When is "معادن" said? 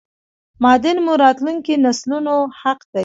0.61-0.97